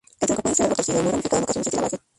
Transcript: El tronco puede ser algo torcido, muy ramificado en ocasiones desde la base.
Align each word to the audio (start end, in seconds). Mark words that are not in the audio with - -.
El 0.19 0.25
tronco 0.27 0.41
puede 0.41 0.55
ser 0.55 0.63
algo 0.65 0.75
torcido, 0.77 1.03
muy 1.03 1.11
ramificado 1.11 1.37
en 1.37 1.43
ocasiones 1.43 1.65
desde 1.65 1.77
la 1.77 1.81
base. 1.83 1.99